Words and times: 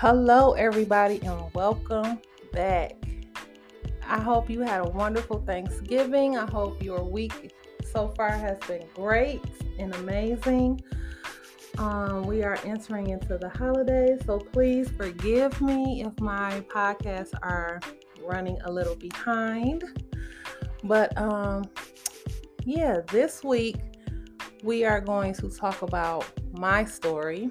Hello, 0.00 0.52
everybody, 0.52 1.20
and 1.26 1.52
welcome 1.52 2.22
back. 2.54 2.92
I 4.02 4.18
hope 4.18 4.48
you 4.48 4.60
had 4.60 4.80
a 4.80 4.88
wonderful 4.88 5.42
Thanksgiving. 5.44 6.38
I 6.38 6.50
hope 6.50 6.82
your 6.82 7.04
week 7.04 7.52
so 7.84 8.08
far 8.16 8.30
has 8.30 8.56
been 8.66 8.86
great 8.94 9.44
and 9.78 9.94
amazing. 9.96 10.80
Um, 11.76 12.22
we 12.22 12.42
are 12.42 12.58
entering 12.64 13.10
into 13.10 13.36
the 13.36 13.50
holidays, 13.50 14.22
so 14.24 14.38
please 14.38 14.88
forgive 14.96 15.60
me 15.60 16.02
if 16.02 16.18
my 16.18 16.64
podcasts 16.68 17.34
are 17.42 17.78
running 18.22 18.58
a 18.62 18.72
little 18.72 18.96
behind. 18.96 19.84
But 20.82 21.14
um, 21.18 21.66
yeah, 22.64 23.02
this 23.12 23.44
week 23.44 23.76
we 24.62 24.86
are 24.86 25.02
going 25.02 25.34
to 25.34 25.50
talk 25.50 25.82
about 25.82 26.24
my 26.52 26.86
story 26.86 27.50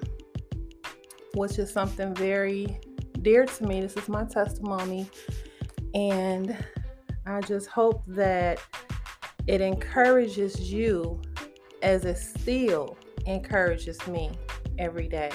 which 1.34 1.58
is 1.58 1.72
something 1.72 2.14
very 2.14 2.78
dear 3.22 3.46
to 3.46 3.64
me. 3.64 3.80
This 3.80 3.96
is 3.96 4.08
my 4.08 4.24
testimony. 4.24 5.08
And 5.94 6.56
I 7.26 7.40
just 7.40 7.68
hope 7.68 8.04
that 8.08 8.60
it 9.46 9.60
encourages 9.60 10.72
you 10.72 11.20
as 11.82 12.04
it 12.04 12.18
still 12.18 12.96
encourages 13.26 14.04
me 14.06 14.30
every 14.78 15.08
day. 15.08 15.30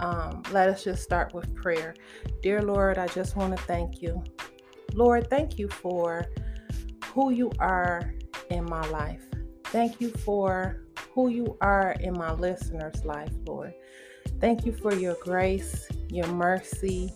Um, 0.00 0.42
let 0.50 0.68
us 0.68 0.84
just 0.84 1.02
start 1.02 1.32
with 1.32 1.54
prayer. 1.54 1.94
Dear 2.42 2.62
Lord, 2.62 2.98
I 2.98 3.06
just 3.08 3.36
want 3.36 3.56
to 3.56 3.62
thank 3.64 4.02
you. 4.02 4.22
Lord, 4.94 5.30
thank 5.30 5.58
you 5.58 5.68
for 5.68 6.26
who 7.06 7.30
you 7.30 7.50
are 7.58 8.12
in 8.50 8.64
my 8.64 8.86
life. 8.88 9.22
Thank 9.66 10.00
you 10.00 10.10
for 10.10 10.82
who 11.14 11.28
you 11.28 11.56
are 11.60 11.92
in 12.00 12.14
my 12.14 12.32
listener's 12.32 13.04
life, 13.04 13.32
Lord. 13.46 13.74
Thank 14.42 14.66
you 14.66 14.72
for 14.72 14.92
your 14.92 15.14
grace, 15.20 15.86
your 16.08 16.26
mercy. 16.26 17.12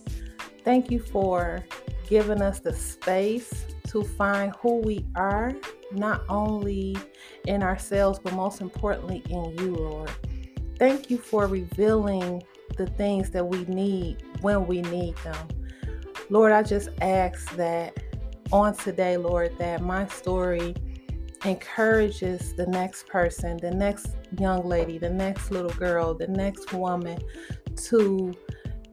Thank 0.63 0.89
you 0.89 0.99
for 0.99 1.65
giving 2.07 2.41
us 2.41 2.61
the 2.61 2.73
space 2.73 3.65
to 3.89 4.01
find 4.01 4.55
who 4.61 4.77
we 4.77 5.05
are, 5.17 5.53
not 5.91 6.23
only 6.29 6.95
in 7.45 7.63
ourselves, 7.63 8.17
but 8.17 8.31
most 8.31 8.61
importantly 8.61 9.23
in 9.29 9.57
you, 9.57 9.75
Lord. 9.75 10.09
Thank 10.79 11.09
you 11.09 11.17
for 11.17 11.47
revealing 11.47 12.43
the 12.77 12.87
things 12.87 13.29
that 13.31 13.45
we 13.45 13.65
need 13.65 14.23
when 14.39 14.65
we 14.65 14.81
need 14.83 15.17
them. 15.17 15.49
Lord, 16.29 16.53
I 16.53 16.63
just 16.63 16.87
ask 17.01 17.53
that 17.57 17.97
on 18.53 18.73
today, 18.73 19.17
Lord, 19.17 19.51
that 19.57 19.81
my 19.81 20.07
story 20.07 20.75
encourages 21.45 22.53
the 22.53 22.65
next 22.67 23.07
person, 23.07 23.57
the 23.57 23.71
next 23.71 24.15
young 24.39 24.67
lady, 24.67 24.97
the 24.97 25.09
next 25.09 25.51
little 25.51 25.71
girl, 25.71 26.13
the 26.13 26.27
next 26.27 26.73
woman 26.73 27.19
to 27.75 28.33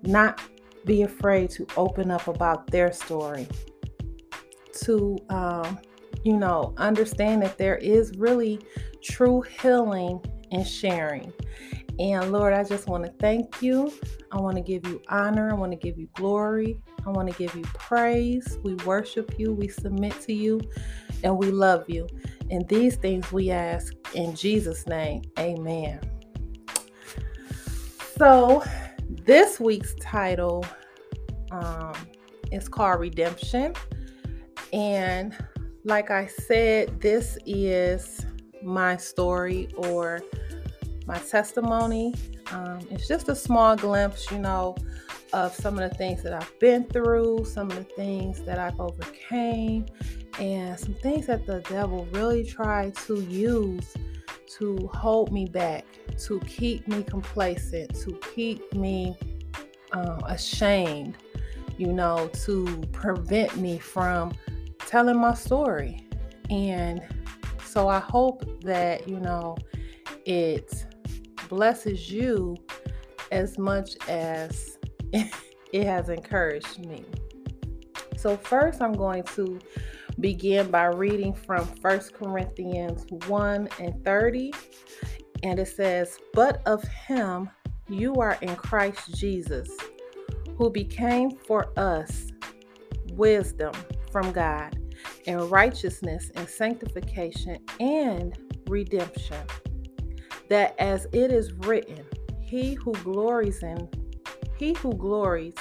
not 0.03 0.41
be 0.85 1.03
afraid 1.03 1.51
to 1.51 1.67
open 1.77 2.11
up 2.11 2.29
about 2.29 2.67
their 2.67 2.93
story, 2.93 3.49
to, 4.83 5.17
um, 5.31 5.79
you 6.25 6.37
know, 6.37 6.75
understand 6.77 7.43
that 7.43 7.57
there 7.57 7.77
is 7.77 8.13
really 8.17 8.61
true 9.03 9.43
healing 9.43 10.21
in 10.51 10.65
sharing. 10.65 11.33
And 11.99 12.33
Lord, 12.33 12.53
I 12.53 12.65
just 12.65 12.89
want 12.89 13.05
to 13.05 13.13
thank 13.21 13.63
you. 13.63 13.93
I 14.33 14.41
want 14.41 14.57
to 14.57 14.63
give 14.63 14.87
you 14.87 15.01
honor. 15.09 15.51
I 15.51 15.55
want 15.55 15.73
to 15.73 15.79
give 15.79 15.99
you 15.99 16.09
glory. 16.15 16.81
I 17.07 17.11
want 17.11 17.31
to 17.31 17.35
give 17.37 17.55
you 17.55 17.63
praise. 17.75 18.59
We 18.63 18.75
worship 18.77 19.39
you. 19.39 19.53
We 19.53 19.69
submit 19.69 20.21
to 20.23 20.33
you 20.33 20.61
and 21.23 21.37
we 21.37 21.51
love 21.51 21.89
you. 21.89 22.07
And 22.51 22.67
these 22.69 22.97
things 22.97 23.33
we 23.33 23.51
ask 23.51 23.93
in 24.15 24.35
Jesus' 24.35 24.87
name. 24.87 25.23
Amen. 25.39 26.01
So, 28.17 28.63
this 29.09 29.59
week's 29.59 29.95
title 30.01 30.65
um, 31.51 31.95
is 32.53 32.69
called 32.69 33.01
Redemption. 33.01 33.75
And 34.73 35.37
like 35.85 36.11
I 36.11 36.27
said, 36.27 37.01
this 37.01 37.39
is 37.47 38.25
my 38.63 38.97
story 38.97 39.69
or 39.77 40.23
my 41.07 41.19
testimony. 41.19 42.15
Um, 42.51 42.81
it's 42.91 43.09
just 43.09 43.29
a 43.29 43.35
small 43.35 43.77
glimpse, 43.77 44.31
you 44.31 44.39
know, 44.39 44.77
of 45.35 45.53
some 45.53 45.79
of 45.81 45.91
the 45.91 45.97
things 45.97 46.23
that 46.23 46.33
I've 46.33 46.59
been 46.61 46.85
through, 46.85 47.45
some 47.45 47.69
of 47.69 47.77
the 47.77 47.85
things 47.85 48.43
that 48.45 48.57
I've 48.57 48.79
overcame, 48.79 49.85
and 50.39 50.79
some 50.79 50.95
things 50.95 51.27
that 51.27 51.45
the 51.45 51.61
devil 51.69 52.07
really 52.13 52.45
tried 52.45 52.95
to 53.07 53.21
use 53.23 53.95
to 54.59 54.89
hold 54.95 55.33
me 55.33 55.47
back, 55.47 55.85
to 56.27 56.39
keep 56.41 56.87
me 56.87 57.03
complacent, 57.03 57.93
to 58.03 58.17
keep 58.33 58.73
me 58.75 59.17
uh, 59.93 60.21
ashamed, 60.27 61.17
you 61.79 61.93
know, 61.93 62.31
to 62.45 62.65
prevent 62.93 63.57
me 63.57 63.77
from 63.79 64.33
telling 64.79 65.19
my 65.19 65.35
story. 65.35 66.07
And 66.49 67.03
so 67.65 67.89
I 67.89 67.99
hope 67.99 68.63
that, 68.63 69.09
you 69.09 69.19
know, 69.19 69.57
it 70.25 70.87
blesses 71.49 72.09
you 72.09 72.57
as 73.33 73.59
much 73.59 73.97
as 74.09 74.74
it 75.73 75.87
has 75.87 76.09
encouraged 76.09 76.85
me. 76.85 77.05
So, 78.17 78.37
first, 78.37 78.83
I'm 78.83 78.95
going 78.95 79.23
to 79.35 79.61
begin 80.21 80.71
by 80.71 80.87
reading 80.87 81.35
from 81.35 81.67
1 81.83 82.01
Corinthians 82.15 83.07
1 83.29 83.69
and 83.81 84.05
30. 84.05 84.53
And 85.43 85.59
it 85.59 85.69
says, 85.69 86.19
But 86.33 86.63
of 86.67 86.83
him 86.85 87.51
you 87.89 88.15
are 88.15 88.39
in 88.41 88.57
Christ 88.57 89.15
Jesus, 89.15 89.69
who 90.57 90.71
became 90.71 91.31
for 91.31 91.73
us 91.79 92.33
wisdom 93.13 93.73
from 94.11 94.33
God, 94.33 94.77
and 95.27 95.51
righteousness 95.51 96.31
and 96.35 96.49
sanctification 96.49 97.59
and 97.79 98.37
redemption. 98.69 99.43
That 100.49 100.75
as 100.79 101.07
it 101.13 101.31
is 101.31 101.53
written, 101.53 102.05
he 102.41 102.75
who 102.75 102.93
glories 102.93 103.63
in 103.63 103.89
he 104.65 104.73
who 104.75 104.95
glories, 104.95 105.55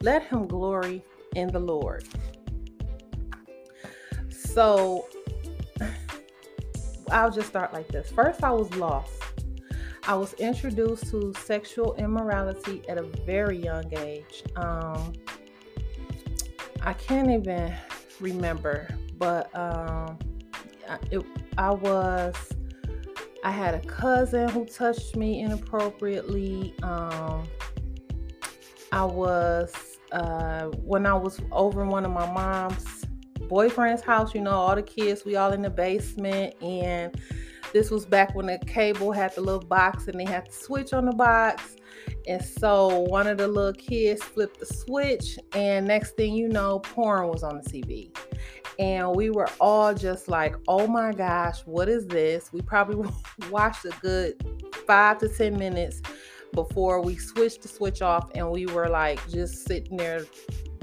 let 0.00 0.22
him 0.24 0.48
glory 0.48 1.04
in 1.36 1.48
the 1.48 1.60
Lord. 1.60 2.04
So 4.30 5.06
I'll 7.10 7.30
just 7.30 7.48
start 7.48 7.72
like 7.72 7.86
this. 7.88 8.10
First, 8.10 8.42
I 8.42 8.50
was 8.50 8.74
lost. 8.74 9.12
I 10.08 10.14
was 10.14 10.32
introduced 10.34 11.10
to 11.10 11.32
sexual 11.38 11.94
immorality 11.96 12.82
at 12.88 12.98
a 12.98 13.02
very 13.02 13.58
young 13.58 13.84
age. 13.96 14.42
Um, 14.56 15.12
I 16.80 16.94
can't 16.94 17.30
even 17.30 17.72
remember, 18.18 18.88
but 19.18 19.54
um, 19.56 20.18
it, 21.12 21.24
I 21.56 21.70
was. 21.70 22.34
I 23.44 23.52
had 23.52 23.74
a 23.74 23.80
cousin 23.86 24.48
who 24.48 24.64
touched 24.64 25.14
me 25.14 25.42
inappropriately. 25.42 26.74
Um, 26.82 27.46
I 28.92 29.04
was 29.04 29.98
uh, 30.12 30.64
when 30.82 31.06
I 31.06 31.14
was 31.14 31.40
over 31.52 31.84
one 31.84 32.04
of 32.04 32.12
my 32.12 32.30
mom's 32.32 33.04
boyfriend's 33.48 34.02
house. 34.02 34.34
You 34.34 34.40
know, 34.40 34.52
all 34.52 34.74
the 34.74 34.82
kids, 34.82 35.24
we 35.24 35.36
all 35.36 35.52
in 35.52 35.62
the 35.62 35.70
basement. 35.70 36.54
And 36.62 37.14
this 37.72 37.90
was 37.90 38.06
back 38.06 38.34
when 38.34 38.46
the 38.46 38.58
cable 38.66 39.12
had 39.12 39.34
the 39.34 39.40
little 39.40 39.60
box 39.60 40.08
and 40.08 40.18
they 40.18 40.24
had 40.24 40.46
to 40.46 40.52
switch 40.52 40.92
on 40.92 41.06
the 41.06 41.12
box. 41.12 41.76
And 42.26 42.42
so 42.42 43.00
one 43.00 43.26
of 43.26 43.38
the 43.38 43.48
little 43.48 43.72
kids 43.72 44.22
flipped 44.22 44.60
the 44.60 44.66
switch, 44.66 45.38
and 45.54 45.86
next 45.86 46.14
thing 46.16 46.34
you 46.34 46.48
know, 46.48 46.78
porn 46.78 47.28
was 47.28 47.42
on 47.42 47.60
the 47.62 47.62
TV. 47.62 48.14
And 48.78 49.16
we 49.16 49.30
were 49.30 49.48
all 49.60 49.94
just 49.94 50.28
like, 50.28 50.54
oh 50.68 50.86
my 50.86 51.12
gosh, 51.12 51.60
what 51.64 51.88
is 51.88 52.06
this? 52.06 52.52
We 52.52 52.60
probably 52.60 53.10
watched 53.50 53.84
a 53.86 53.92
good 54.00 54.46
five 54.86 55.18
to 55.18 55.28
10 55.28 55.58
minutes 55.58 56.02
before 56.52 57.00
we 57.00 57.16
switched 57.16 57.62
the 57.62 57.68
switch 57.68 58.02
off, 58.02 58.30
and 58.34 58.50
we 58.50 58.66
were 58.66 58.88
like 58.88 59.26
just 59.28 59.66
sitting 59.66 59.96
there, 59.96 60.24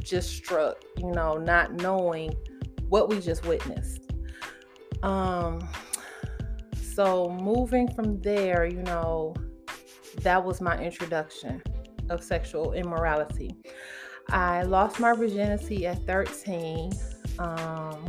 just 0.02 0.30
struck, 0.36 0.84
you 0.98 1.12
know, 1.12 1.36
not 1.36 1.74
knowing 1.74 2.36
what 2.90 3.10
we 3.10 3.20
just 3.20 3.46
witnessed. 3.46 4.02
Um, 5.04 5.68
so 6.76 7.30
moving 7.30 7.92
from 7.94 8.22
there, 8.22 8.66
you 8.66 8.82
know, 8.84 9.36
that 10.22 10.44
was 10.44 10.62
my 10.62 10.80
introduction 10.80 11.62
of 12.10 12.24
sexual 12.24 12.74
immorality. 12.74 13.56
I 14.30 14.64
lost 14.64 15.00
my 15.00 15.14
virginity 15.14 15.86
at 15.86 16.06
13. 16.06 16.92
Um, 17.38 18.08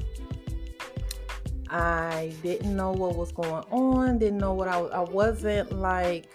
I 1.69 2.32
didn't 2.43 2.76
know 2.76 2.93
what 2.93 3.17
was 3.17 3.32
going 3.32 3.64
on, 3.70 4.19
didn't 4.19 4.38
know 4.38 4.55
what 4.55 4.69
I 4.69 4.79
I 4.79 5.00
wasn't 5.00 5.73
like, 5.73 6.29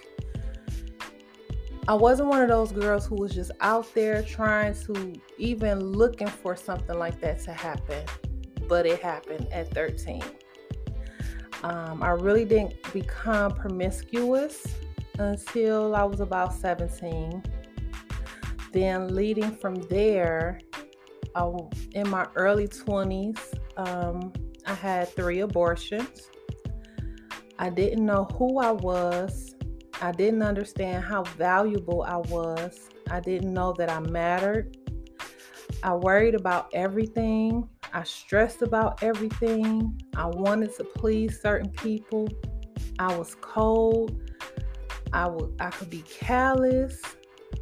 I 1.88 1.94
wasn't 1.94 2.30
one 2.30 2.42
of 2.42 2.50
those 2.50 2.72
girls 2.72 3.06
who 3.06 3.16
was 3.16 3.33
just 3.33 3.51
out 3.60 3.92
there 3.94 4.22
trying 4.24 4.75
to 4.86 5.13
even 5.38 5.80
looking 5.80 6.28
for 6.28 6.56
something 6.56 6.98
like 6.98 7.19
that 7.22 7.39
to 7.42 7.54
happen 7.54 8.06
but 8.72 8.86
it 8.86 9.01
happened 9.01 9.50
at 9.51 9.69
13. 9.74 10.24
Um, 11.63 12.01
I 12.01 12.12
really 12.12 12.45
didn't 12.45 12.75
become 12.94 13.51
promiscuous 13.51 14.66
until 15.19 15.94
I 15.94 16.06
was 16.06 16.22
about 16.22 16.54
17. 16.54 17.44
then 18.72 19.13
leading 19.13 19.51
from 19.51 19.75
there, 19.89 20.62
I, 21.36 21.51
in 21.92 22.10
my 22.10 22.28
early 22.36 22.69
20s, 22.69 23.38
um, 23.75 24.31
I 24.66 24.74
had 24.74 25.10
three 25.10 25.42
abortions. 25.42 26.30
I 27.60 27.69
didn't 27.69 28.06
know 28.06 28.24
who 28.38 28.57
I 28.60 28.72
was. 28.72 29.50
I 30.01 30.12
didn't 30.12 30.42
understand 30.42 31.03
how 31.03 31.24
valuable 31.24 32.01
I 32.01 32.18
was. 32.18 32.89
I 33.12 33.19
didn't 33.19 33.53
know 33.53 33.74
that 33.74 33.89
I 33.89 34.00
mattered. 34.00 34.75
I 35.83 35.94
worried 35.94 36.33
about 36.33 36.69
everything. 36.74 37.69
I 37.94 38.03
stressed 38.03 38.63
about 38.63 39.03
everything. 39.03 40.01
I 40.15 40.25
wanted 40.25 40.75
to 40.77 40.83
please 40.83 41.39
certain 41.39 41.69
people. 41.69 42.27
I 42.98 43.15
was 43.15 43.36
cold. 43.42 44.19
I 45.13 45.27
would 45.27 45.53
I 45.59 45.69
could 45.69 45.89
be 45.89 46.04
callous. 46.09 47.00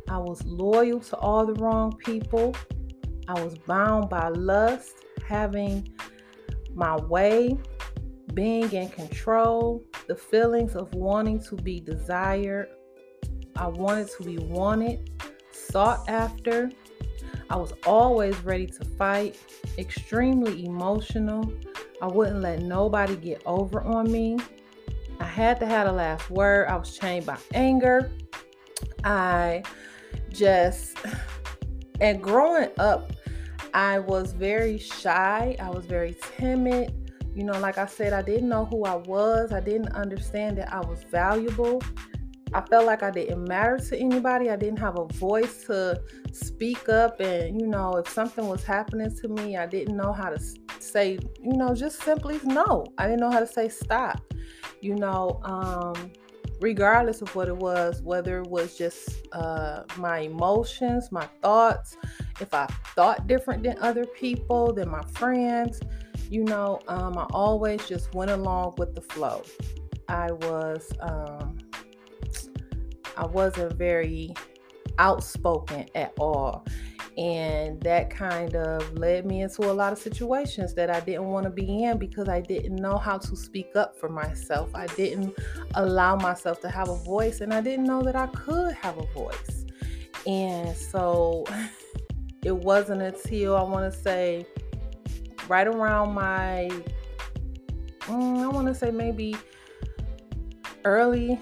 I 0.07 0.17
was 0.17 0.43
loyal 0.45 1.01
to 1.01 1.17
all 1.17 1.45
the 1.45 1.53
wrong 1.55 1.97
people. 1.97 2.55
I 3.27 3.33
was 3.43 3.57
bound 3.57 4.09
by 4.09 4.29
lust, 4.29 4.95
having 5.27 5.93
my 6.73 6.95
way, 6.95 7.57
being 8.33 8.71
in 8.71 8.89
control, 8.89 9.83
the 10.09 10.15
feelings 10.15 10.75
of 10.75 10.91
wanting 10.95 11.39
to 11.39 11.55
be 11.55 11.79
desired. 11.79 12.67
I 13.55 13.67
wanted 13.67 14.09
to 14.17 14.23
be 14.23 14.39
wanted, 14.39 15.11
sought 15.51 16.09
after. 16.09 16.71
I 17.51 17.55
was 17.55 17.73
always 17.85 18.35
ready 18.43 18.65
to 18.65 18.85
fight, 18.85 19.39
extremely 19.77 20.65
emotional. 20.65 21.53
I 22.01 22.07
wouldn't 22.07 22.41
let 22.41 22.63
nobody 22.63 23.15
get 23.17 23.43
over 23.45 23.81
on 23.81 24.11
me. 24.11 24.39
I 25.19 25.25
had 25.25 25.59
to 25.59 25.67
have 25.67 25.85
the 25.85 25.93
last 25.93 26.27
word. 26.31 26.69
I 26.69 26.75
was 26.75 26.97
chained 26.97 27.27
by 27.27 27.37
anger. 27.53 28.11
I 29.03 29.61
just, 30.31 30.97
and 32.01 32.21
growing 32.21 32.69
up, 32.79 33.13
I 33.75 33.99
was 33.99 34.33
very 34.33 34.79
shy. 34.79 35.55
I 35.59 35.69
was 35.69 35.85
very 35.85 36.17
timid. 36.35 37.08
You 37.35 37.43
know, 37.43 37.59
like 37.59 37.77
I 37.77 37.85
said, 37.85 38.13
I 38.13 38.21
didn't 38.21 38.49
know 38.49 38.65
who 38.65 38.85
I 38.85 38.95
was. 38.95 39.51
I 39.51 39.59
didn't 39.59 39.93
understand 39.93 40.57
that 40.57 40.73
I 40.73 40.79
was 40.79 41.03
valuable. 41.03 41.81
I 42.53 42.61
felt 42.61 42.85
like 42.85 43.03
I 43.03 43.11
didn't 43.11 43.47
matter 43.47 43.77
to 43.77 43.97
anybody. 43.97 44.49
I 44.49 44.55
didn't 44.55 44.79
have 44.79 44.97
a 44.97 45.05
voice 45.05 45.65
to 45.65 46.01
speak 46.31 46.89
up. 46.89 47.19
And, 47.19 47.61
you 47.61 47.67
know, 47.67 47.97
if 47.97 48.09
something 48.09 48.47
was 48.47 48.63
happening 48.63 49.15
to 49.21 49.27
me, 49.27 49.57
I 49.57 49.67
didn't 49.67 49.95
know 49.95 50.11
how 50.11 50.29
to 50.29 50.39
say, 50.79 51.19
you 51.41 51.53
know, 51.53 51.75
just 51.75 52.01
simply 52.01 52.39
no. 52.43 52.85
I 52.97 53.05
didn't 53.05 53.19
know 53.19 53.31
how 53.31 53.39
to 53.39 53.47
say 53.47 53.69
stop. 53.69 54.21
You 54.81 54.95
know, 54.95 55.39
um, 55.43 56.11
regardless 56.61 57.21
of 57.21 57.33
what 57.35 57.47
it 57.47 57.55
was, 57.55 58.01
whether 58.01 58.39
it 58.41 58.47
was 58.47 58.77
just 58.77 59.27
uh, 59.31 59.83
my 59.97 60.19
emotions, 60.19 61.11
my 61.11 61.27
thoughts, 61.41 61.97
if 62.41 62.53
I 62.53 62.65
thought 62.95 63.27
different 63.27 63.63
than 63.63 63.77
other 63.79 64.05
people, 64.05 64.73
than 64.73 64.89
my 64.89 65.03
friends, 65.13 65.79
you 66.29 66.43
know, 66.43 66.79
um, 66.87 67.17
I 67.17 67.25
always 67.31 67.85
just 67.87 68.13
went 68.13 68.31
along 68.31 68.75
with 68.77 68.93
the 68.93 69.01
flow. 69.01 69.43
I 70.07 70.31
was, 70.31 70.91
um, 71.01 71.57
I 73.17 73.25
wasn't 73.25 73.73
very 73.73 74.33
outspoken 74.99 75.87
at 75.95 76.13
all. 76.19 76.65
And 77.17 77.81
that 77.81 78.09
kind 78.09 78.55
of 78.55 78.93
led 78.93 79.25
me 79.25 79.41
into 79.41 79.69
a 79.69 79.73
lot 79.73 79.91
of 79.91 79.99
situations 79.99 80.73
that 80.75 80.89
I 80.89 80.99
didn't 81.01 81.25
want 81.25 81.45
to 81.45 81.49
be 81.49 81.83
in 81.83 81.97
because 81.97 82.29
I 82.29 82.39
didn't 82.39 82.75
know 82.75 82.97
how 82.97 83.17
to 83.17 83.35
speak 83.35 83.75
up 83.75 83.97
for 83.99 84.07
myself. 84.07 84.69
I 84.73 84.87
didn't 84.87 85.37
allow 85.73 86.15
myself 86.15 86.61
to 86.61 86.69
have 86.69 86.87
a 86.87 86.95
voice, 86.95 87.41
and 87.41 87.53
I 87.53 87.59
didn't 87.59 87.85
know 87.85 88.03
that 88.03 88.15
I 88.15 88.27
could 88.27 88.73
have 88.73 88.97
a 88.97 89.05
voice. 89.07 89.65
And 90.25 90.75
so 90.77 91.43
it 92.43 92.55
wasn't 92.55 93.01
until 93.01 93.57
I 93.57 93.63
want 93.63 93.91
to 93.91 93.99
say 93.99 94.45
right 95.49 95.67
around 95.67 96.13
my, 96.13 96.69
mm, 98.01 98.43
I 98.43 98.47
want 98.47 98.67
to 98.67 98.75
say 98.75 98.91
maybe 98.91 99.35
early 100.85 101.39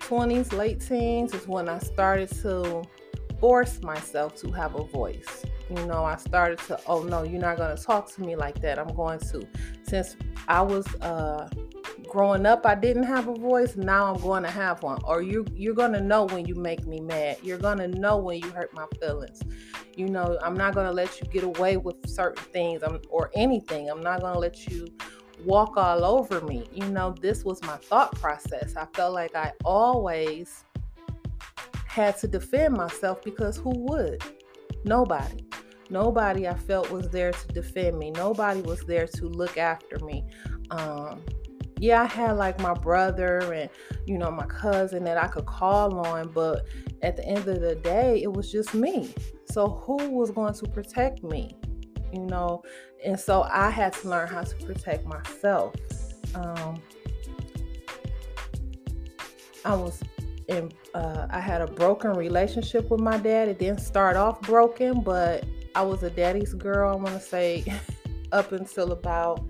20s, 0.00 0.52
late 0.52 0.80
teens 0.80 1.32
is 1.32 1.48
when 1.48 1.68
I 1.68 1.78
started 1.78 2.30
to 2.42 2.82
force 3.40 3.80
myself 3.82 4.34
to 4.36 4.50
have 4.52 4.74
a 4.74 4.84
voice. 4.84 5.44
You 5.70 5.86
know, 5.86 6.04
I 6.04 6.16
started 6.16 6.58
to, 6.66 6.78
oh 6.86 7.04
no, 7.04 7.22
you're 7.22 7.40
not 7.40 7.56
going 7.56 7.74
to 7.74 7.82
talk 7.82 8.12
to 8.14 8.20
me 8.20 8.36
like 8.36 8.60
that. 8.60 8.78
I'm 8.78 8.94
going 8.94 9.18
to. 9.20 9.46
Since 9.84 10.16
I 10.46 10.60
was 10.60 10.86
uh, 10.96 11.48
growing 12.14 12.46
up, 12.46 12.64
I 12.64 12.76
didn't 12.76 13.02
have 13.02 13.26
a 13.26 13.34
voice. 13.34 13.74
Now 13.74 14.14
I'm 14.14 14.20
going 14.20 14.44
to 14.44 14.50
have 14.50 14.84
one. 14.84 15.00
Or 15.02 15.20
you, 15.20 15.44
you're 15.52 15.74
going 15.74 15.92
to 15.94 16.00
know 16.00 16.26
when 16.26 16.46
you 16.46 16.54
make 16.54 16.86
me 16.86 17.00
mad. 17.00 17.38
You're 17.42 17.58
going 17.58 17.78
to 17.78 17.88
know 17.88 18.18
when 18.18 18.38
you 18.38 18.48
hurt 18.50 18.72
my 18.72 18.86
feelings. 19.00 19.42
You 19.96 20.06
know, 20.08 20.38
I'm 20.40 20.54
not 20.54 20.74
going 20.74 20.86
to 20.86 20.92
let 20.92 21.20
you 21.20 21.26
get 21.26 21.42
away 21.42 21.76
with 21.76 22.08
certain 22.08 22.44
things 22.52 22.82
or 23.10 23.32
anything. 23.34 23.90
I'm 23.90 24.00
not 24.00 24.20
going 24.20 24.32
to 24.32 24.38
let 24.38 24.68
you 24.68 24.86
walk 25.44 25.76
all 25.76 26.04
over 26.04 26.40
me. 26.42 26.68
You 26.72 26.88
know, 26.88 27.16
this 27.20 27.44
was 27.44 27.60
my 27.62 27.78
thought 27.78 28.14
process. 28.14 28.76
I 28.76 28.86
felt 28.94 29.12
like 29.12 29.34
I 29.34 29.50
always 29.64 30.62
had 31.88 32.16
to 32.18 32.28
defend 32.28 32.76
myself 32.76 33.24
because 33.24 33.56
who 33.56 33.70
would? 33.70 34.22
Nobody. 34.84 35.44
Nobody 35.90 36.46
I 36.46 36.54
felt 36.54 36.92
was 36.92 37.08
there 37.08 37.32
to 37.32 37.48
defend 37.48 37.98
me. 37.98 38.12
Nobody 38.12 38.62
was 38.62 38.82
there 38.82 39.08
to 39.08 39.28
look 39.28 39.58
after 39.58 39.98
me. 39.98 40.24
Um, 40.70 41.24
yeah, 41.78 42.02
I 42.02 42.06
had 42.06 42.32
like 42.32 42.60
my 42.60 42.74
brother 42.74 43.52
and 43.52 43.70
you 44.06 44.18
know 44.18 44.30
my 44.30 44.46
cousin 44.46 45.04
that 45.04 45.16
I 45.16 45.26
could 45.26 45.46
call 45.46 45.98
on, 46.06 46.28
but 46.28 46.66
at 47.02 47.16
the 47.16 47.24
end 47.26 47.46
of 47.48 47.60
the 47.60 47.74
day, 47.74 48.22
it 48.22 48.32
was 48.32 48.50
just 48.50 48.74
me. 48.74 49.12
So 49.46 49.68
who 49.68 49.96
was 50.10 50.30
going 50.30 50.54
to 50.54 50.68
protect 50.68 51.22
me? 51.22 51.56
You 52.12 52.26
know, 52.26 52.62
and 53.04 53.18
so 53.18 53.42
I 53.42 53.70
had 53.70 53.92
to 53.94 54.08
learn 54.08 54.28
how 54.28 54.42
to 54.42 54.56
protect 54.64 55.04
myself. 55.06 55.74
Um, 56.34 56.80
I 59.64 59.74
was 59.74 60.00
in, 60.48 60.72
uh, 60.94 61.26
I 61.30 61.40
had 61.40 61.60
a 61.60 61.66
broken 61.66 62.12
relationship 62.12 62.90
with 62.90 63.00
my 63.00 63.16
dad. 63.16 63.48
It 63.48 63.58
didn't 63.58 63.80
start 63.80 64.16
off 64.16 64.40
broken, 64.42 65.02
but 65.02 65.44
I 65.74 65.82
was 65.82 66.02
a 66.02 66.10
daddy's 66.10 66.54
girl. 66.54 66.92
I 66.92 66.96
want 66.96 67.14
to 67.14 67.20
say 67.20 67.64
up 68.32 68.52
until 68.52 68.92
about 68.92 69.44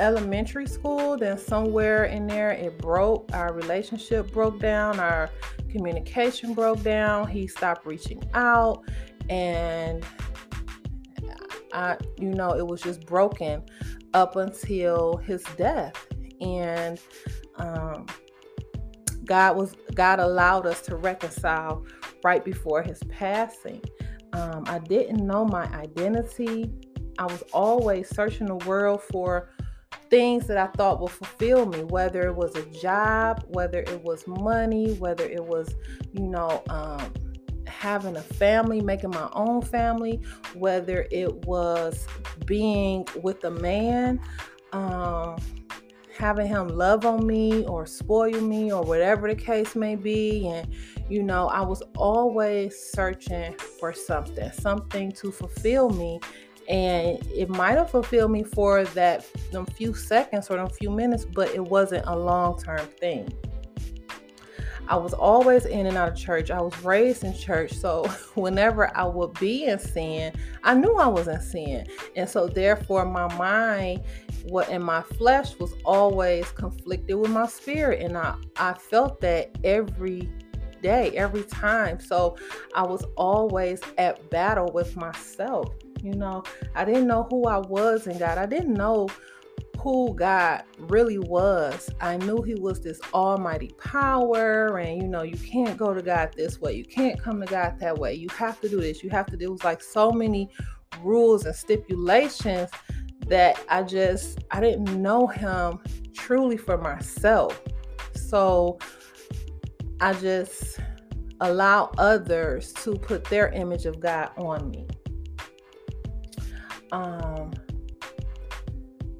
elementary 0.00 0.66
school. 0.66 1.16
Then 1.16 1.38
somewhere 1.38 2.04
in 2.04 2.26
there, 2.26 2.50
it 2.50 2.78
broke. 2.78 3.30
Our 3.32 3.52
relationship 3.52 4.32
broke 4.32 4.58
down. 4.58 4.98
Our 4.98 5.30
communication 5.70 6.54
broke 6.54 6.82
down. 6.82 7.28
He 7.28 7.46
stopped 7.46 7.86
reaching 7.86 8.22
out, 8.34 8.84
and 9.28 10.04
I, 11.72 11.96
you 12.18 12.30
know, 12.30 12.52
it 12.52 12.66
was 12.66 12.80
just 12.80 13.06
broken 13.06 13.62
up 14.14 14.36
until 14.36 15.16
his 15.18 15.44
death. 15.56 15.94
And 16.40 16.98
um, 17.56 18.06
God 19.24 19.56
was 19.56 19.76
God 19.94 20.18
allowed 20.18 20.66
us 20.66 20.80
to 20.82 20.96
reconcile 20.96 21.84
right 22.24 22.44
before 22.44 22.82
his 22.82 23.00
passing. 23.08 23.82
Um, 24.32 24.64
I 24.66 24.78
didn't 24.78 25.26
know 25.26 25.44
my 25.44 25.64
identity. 25.74 26.70
I 27.18 27.26
was 27.26 27.42
always 27.52 28.08
searching 28.08 28.46
the 28.46 28.56
world 28.56 29.02
for 29.02 29.50
things 30.10 30.46
that 30.48 30.58
I 30.58 30.66
thought 30.76 31.00
would 31.00 31.12
fulfill 31.12 31.66
me, 31.66 31.84
whether 31.84 32.26
it 32.26 32.34
was 32.34 32.54
a 32.56 32.66
job, 32.80 33.44
whether 33.48 33.78
it 33.78 34.02
was 34.02 34.26
money, 34.26 34.94
whether 34.94 35.24
it 35.24 35.44
was, 35.44 35.74
you 36.12 36.26
know, 36.26 36.62
um, 36.68 37.12
having 37.66 38.16
a 38.16 38.22
family, 38.22 38.80
making 38.80 39.10
my 39.10 39.28
own 39.32 39.62
family, 39.62 40.20
whether 40.54 41.06
it 41.10 41.46
was 41.46 42.06
being 42.44 43.06
with 43.22 43.44
a 43.44 43.50
man, 43.50 44.20
um, 44.72 45.36
having 46.16 46.46
him 46.46 46.68
love 46.68 47.06
on 47.06 47.26
me 47.26 47.64
or 47.64 47.86
spoil 47.86 48.40
me 48.40 48.70
or 48.72 48.82
whatever 48.82 49.28
the 49.28 49.34
case 49.34 49.74
may 49.74 49.94
be. 49.94 50.46
And, 50.48 50.68
you 51.08 51.22
know, 51.22 51.46
I 51.48 51.62
was 51.62 51.82
always 51.96 52.76
searching 52.76 53.56
for 53.78 53.92
something, 53.92 54.50
something 54.52 55.12
to 55.12 55.30
fulfill 55.30 55.88
me. 55.90 56.20
And 56.70 57.18
it 57.26 57.48
might 57.48 57.76
have 57.76 57.90
fulfilled 57.90 58.30
me 58.30 58.44
for 58.44 58.84
that 58.84 59.26
them 59.50 59.66
few 59.66 59.92
seconds 59.92 60.48
or 60.50 60.56
them 60.56 60.68
few 60.68 60.88
minutes, 60.88 61.24
but 61.24 61.52
it 61.52 61.60
wasn't 61.60 62.06
a 62.06 62.16
long 62.16 62.62
term 62.62 62.86
thing. 62.86 63.28
I 64.86 64.94
was 64.94 65.12
always 65.12 65.66
in 65.66 65.86
and 65.86 65.96
out 65.96 66.10
of 66.10 66.16
church. 66.16 66.50
I 66.52 66.60
was 66.60 66.76
raised 66.84 67.24
in 67.24 67.36
church. 67.36 67.72
So 67.72 68.04
whenever 68.34 68.96
I 68.96 69.04
would 69.04 69.34
be 69.40 69.64
in 69.64 69.80
sin, 69.80 70.32
I 70.62 70.74
knew 70.74 70.94
I 70.94 71.08
was 71.08 71.26
in 71.26 71.40
sin. 71.40 71.88
And 72.14 72.28
so 72.28 72.46
therefore 72.46 73.04
my 73.04 73.32
mind 73.36 74.04
what 74.44 74.68
in 74.68 74.82
my 74.82 75.02
flesh 75.02 75.58
was 75.58 75.74
always 75.84 76.50
conflicted 76.52 77.16
with 77.16 77.32
my 77.32 77.46
spirit. 77.48 78.00
And 78.00 78.16
I, 78.16 78.36
I 78.56 78.74
felt 78.74 79.20
that 79.22 79.50
every 79.64 80.30
day, 80.82 81.10
every 81.16 81.42
time. 81.42 81.98
So 81.98 82.36
I 82.76 82.84
was 82.84 83.04
always 83.16 83.80
at 83.98 84.30
battle 84.30 84.70
with 84.72 84.96
myself. 84.96 85.68
You 86.02 86.14
know, 86.14 86.42
I 86.74 86.84
didn't 86.84 87.06
know 87.06 87.26
who 87.30 87.46
I 87.46 87.58
was 87.58 88.06
in 88.06 88.18
God. 88.18 88.38
I 88.38 88.46
didn't 88.46 88.74
know 88.74 89.08
who 89.80 90.14
God 90.14 90.62
really 90.78 91.18
was. 91.18 91.88
I 92.00 92.18
knew 92.18 92.42
He 92.42 92.54
was 92.54 92.80
this 92.80 93.00
almighty 93.14 93.70
power, 93.78 94.78
and 94.78 95.00
you 95.00 95.08
know, 95.08 95.22
you 95.22 95.36
can't 95.36 95.76
go 95.76 95.94
to 95.94 96.02
God 96.02 96.32
this 96.36 96.60
way, 96.60 96.74
you 96.74 96.84
can't 96.84 97.20
come 97.20 97.40
to 97.40 97.46
God 97.46 97.78
that 97.80 97.98
way, 97.98 98.14
you 98.14 98.28
have 98.30 98.60
to 98.60 98.68
do 98.68 98.80
this, 98.80 99.02
you 99.02 99.10
have 99.10 99.26
to 99.26 99.36
do. 99.36 99.46
It 99.46 99.52
was 99.52 99.64
like 99.64 99.82
so 99.82 100.12
many 100.12 100.50
rules 101.02 101.46
and 101.46 101.54
stipulations 101.54 102.70
that 103.26 103.58
I 103.68 103.82
just 103.82 104.40
I 104.50 104.60
didn't 104.60 105.00
know 105.00 105.26
Him 105.26 105.78
truly 106.14 106.56
for 106.56 106.76
myself. 106.76 107.60
So 108.14 108.78
I 110.00 110.12
just 110.14 110.78
allow 111.40 111.90
others 111.96 112.72
to 112.74 112.96
put 112.96 113.24
their 113.24 113.48
image 113.48 113.86
of 113.86 113.98
God 113.98 114.30
on 114.36 114.70
me. 114.70 114.86
Um, 116.92 117.52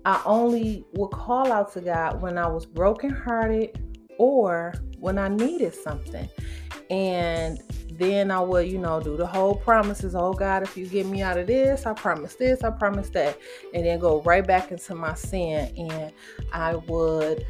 I 0.04 0.22
only 0.24 0.84
would 0.94 1.10
call 1.10 1.52
out 1.52 1.72
to 1.74 1.80
God 1.80 2.22
when 2.22 2.38
I 2.38 2.46
was 2.46 2.66
brokenhearted 2.66 3.78
or 4.18 4.74
when 4.98 5.18
I 5.18 5.28
needed 5.28 5.74
something. 5.74 6.28
And 6.90 7.60
then 7.92 8.30
I 8.30 8.40
would, 8.40 8.66
you 8.66 8.78
know, 8.78 9.00
do 9.00 9.16
the 9.16 9.26
whole 9.26 9.54
promises. 9.54 10.14
Oh 10.14 10.32
God, 10.32 10.62
if 10.62 10.76
you 10.76 10.86
get 10.86 11.06
me 11.06 11.22
out 11.22 11.38
of 11.38 11.46
this, 11.46 11.86
I 11.86 11.92
promise 11.92 12.34
this, 12.34 12.64
I 12.64 12.70
promise 12.70 13.10
that. 13.10 13.38
And 13.74 13.84
then 13.84 13.98
go 13.98 14.22
right 14.22 14.46
back 14.46 14.70
into 14.72 14.94
my 14.94 15.14
sin. 15.14 15.72
And 15.76 16.12
I 16.52 16.76
would, 16.76 17.46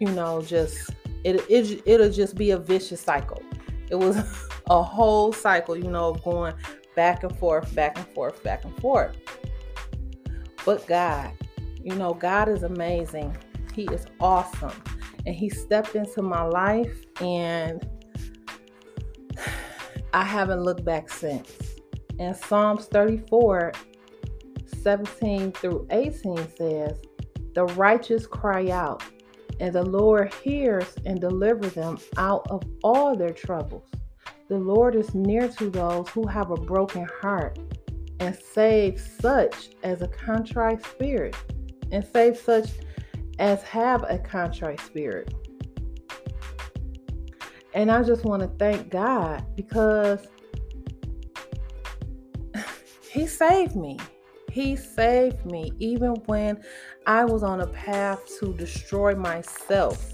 you 0.00 0.08
know, 0.08 0.42
just 0.42 0.90
it, 1.22 1.36
it 1.48 1.82
it'll 1.86 2.10
just 2.10 2.36
be 2.36 2.50
a 2.50 2.58
vicious 2.58 3.00
cycle. 3.00 3.42
It 3.90 3.94
was 3.94 4.16
a 4.70 4.82
whole 4.82 5.32
cycle, 5.32 5.76
you 5.76 5.90
know, 5.90 6.10
of 6.10 6.22
going 6.24 6.54
back 6.94 7.22
and 7.22 7.36
forth, 7.38 7.74
back 7.74 7.98
and 7.98 8.06
forth, 8.08 8.42
back 8.42 8.64
and 8.64 8.76
forth. 8.80 9.16
But 10.64 10.86
God, 10.86 11.32
you 11.82 11.94
know, 11.94 12.14
God 12.14 12.48
is 12.48 12.62
amazing. 12.62 13.36
He 13.74 13.84
is 13.84 14.06
awesome. 14.20 14.72
And 15.26 15.34
He 15.34 15.48
stepped 15.48 15.94
into 15.94 16.22
my 16.22 16.42
life, 16.42 17.04
and 17.20 17.86
I 20.12 20.24
haven't 20.24 20.62
looked 20.62 20.84
back 20.84 21.10
since. 21.10 21.50
And 22.18 22.36
Psalms 22.36 22.86
34 22.86 23.72
17 24.82 25.52
through 25.52 25.86
18 25.90 26.36
says, 26.56 27.00
The 27.54 27.64
righteous 27.74 28.26
cry 28.26 28.70
out, 28.70 29.02
and 29.58 29.74
the 29.74 29.82
Lord 29.82 30.32
hears 30.34 30.94
and 31.06 31.20
delivers 31.20 31.72
them 31.72 31.98
out 32.18 32.46
of 32.50 32.62
all 32.82 33.16
their 33.16 33.32
troubles. 33.32 33.88
The 34.48 34.58
Lord 34.58 34.94
is 34.94 35.14
near 35.14 35.48
to 35.48 35.70
those 35.70 36.08
who 36.10 36.26
have 36.26 36.50
a 36.50 36.56
broken 36.56 37.08
heart 37.20 37.58
and 38.20 38.36
saves 38.36 39.02
such 39.20 39.70
as 39.82 40.02
a 40.02 40.08
contrite 40.08 40.84
spirit 40.84 41.34
and 41.90 42.06
save 42.12 42.36
such 42.36 42.68
as 43.38 43.62
have 43.62 44.04
a 44.08 44.18
contrite 44.18 44.80
spirit. 44.80 45.32
And 47.72 47.90
I 47.90 48.02
just 48.02 48.24
want 48.24 48.42
to 48.42 48.48
thank 48.58 48.90
God 48.90 49.44
because 49.56 50.26
He 53.10 53.26
saved 53.26 53.76
me. 53.76 53.98
He 54.50 54.76
saved 54.76 55.46
me 55.46 55.72
even 55.78 56.14
when 56.26 56.62
I 57.06 57.24
was 57.24 57.42
on 57.42 57.60
a 57.60 57.66
path 57.66 58.20
to 58.40 58.52
destroy 58.52 59.14
myself. 59.14 60.12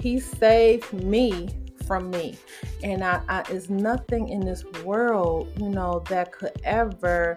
He 0.00 0.20
saved 0.20 0.92
me 0.92 1.48
from 1.88 2.10
me. 2.10 2.38
And 2.84 3.02
I, 3.02 3.20
I 3.28 3.42
is 3.50 3.68
nothing 3.68 4.28
in 4.28 4.40
this 4.40 4.64
world, 4.84 5.52
you 5.58 5.68
know, 5.68 6.04
that 6.08 6.30
could 6.30 6.52
ever 6.62 7.34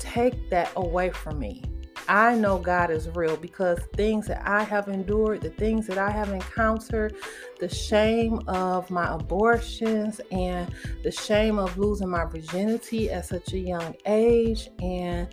take 0.00 0.50
that 0.50 0.72
away 0.74 1.10
from 1.10 1.38
me. 1.38 1.62
I 2.06 2.34
know 2.34 2.58
God 2.58 2.90
is 2.90 3.08
real 3.10 3.36
because 3.36 3.78
things 3.94 4.26
that 4.26 4.46
I 4.46 4.62
have 4.62 4.88
endured, 4.88 5.40
the 5.40 5.50
things 5.50 5.86
that 5.86 5.96
I 5.96 6.10
have 6.10 6.30
encountered, 6.30 7.16
the 7.60 7.68
shame 7.68 8.42
of 8.46 8.90
my 8.90 9.14
abortions 9.14 10.20
and 10.30 10.70
the 11.02 11.10
shame 11.10 11.58
of 11.58 11.78
losing 11.78 12.10
my 12.10 12.24
virginity 12.26 13.10
at 13.10 13.24
such 13.26 13.54
a 13.54 13.58
young 13.58 13.94
age 14.04 14.68
and 14.82 15.28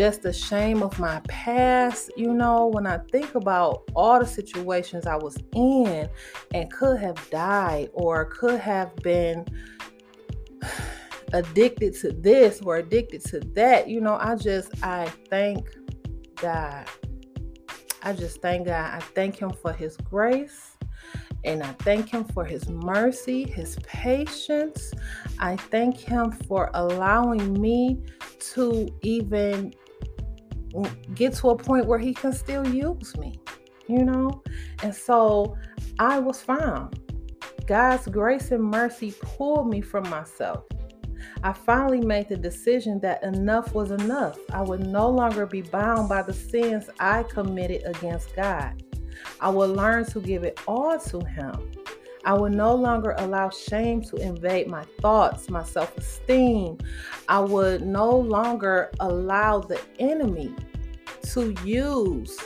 just 0.00 0.22
the 0.22 0.32
shame 0.32 0.82
of 0.82 0.98
my 0.98 1.20
past, 1.28 2.10
you 2.16 2.32
know, 2.32 2.68
when 2.68 2.86
I 2.86 2.96
think 3.12 3.34
about 3.34 3.82
all 3.94 4.18
the 4.18 4.24
situations 4.24 5.06
I 5.06 5.16
was 5.16 5.36
in 5.54 6.08
and 6.54 6.72
could 6.72 6.98
have 6.98 7.28
died 7.28 7.90
or 7.92 8.24
could 8.24 8.60
have 8.60 8.96
been 8.96 9.44
addicted 11.34 11.92
to 11.96 12.12
this 12.12 12.62
or 12.62 12.76
addicted 12.76 13.22
to 13.26 13.40
that, 13.40 13.88
you 13.90 14.00
know, 14.00 14.16
I 14.18 14.36
just 14.36 14.70
I 14.82 15.04
thank 15.28 15.68
God. 16.36 16.86
I 18.02 18.14
just 18.14 18.40
thank 18.40 18.68
God. 18.68 18.94
I 18.94 19.00
thank 19.00 19.36
Him 19.36 19.50
for 19.50 19.74
His 19.74 19.98
grace. 19.98 20.78
And 21.44 21.62
I 21.62 21.72
thank 21.80 22.08
Him 22.08 22.24
for 22.24 22.46
His 22.46 22.70
mercy, 22.70 23.44
His 23.44 23.76
patience. 23.82 24.94
I 25.38 25.56
thank 25.56 25.98
Him 25.98 26.32
for 26.32 26.70
allowing 26.72 27.60
me 27.60 27.98
to 28.54 28.88
even 29.02 29.74
get 31.14 31.34
to 31.36 31.50
a 31.50 31.56
point 31.56 31.86
where 31.86 31.98
He 31.98 32.14
can 32.14 32.32
still 32.32 32.66
use 32.66 33.16
me, 33.16 33.40
you 33.86 34.04
know? 34.04 34.42
And 34.82 34.94
so 34.94 35.56
I 35.98 36.18
was 36.18 36.40
found. 36.40 36.98
God's 37.66 38.08
grace 38.08 38.50
and 38.50 38.64
mercy 38.64 39.14
pulled 39.20 39.68
me 39.68 39.80
from 39.80 40.08
myself. 40.10 40.64
I 41.42 41.52
finally 41.52 42.00
made 42.00 42.28
the 42.28 42.36
decision 42.36 43.00
that 43.00 43.22
enough 43.22 43.74
was 43.74 43.90
enough. 43.90 44.38
I 44.52 44.62
would 44.62 44.86
no 44.86 45.08
longer 45.08 45.46
be 45.46 45.62
bound 45.62 46.08
by 46.08 46.22
the 46.22 46.32
sins 46.34 46.90
I 46.98 47.22
committed 47.22 47.82
against 47.84 48.34
God. 48.34 48.82
I 49.40 49.50
would 49.50 49.70
learn 49.70 50.04
to 50.06 50.20
give 50.20 50.44
it 50.44 50.60
all 50.66 50.98
to 50.98 51.20
Him. 51.24 51.70
I 52.24 52.34
would 52.34 52.52
no 52.52 52.74
longer 52.74 53.14
allow 53.18 53.50
shame 53.50 54.02
to 54.02 54.16
invade 54.16 54.68
my 54.68 54.84
thoughts, 55.00 55.48
my 55.48 55.64
self 55.64 55.96
esteem. 55.96 56.78
I 57.28 57.40
would 57.40 57.82
no 57.82 58.10
longer 58.10 58.90
allow 59.00 59.60
the 59.60 59.80
enemy 59.98 60.54
to 61.32 61.54
use 61.64 62.38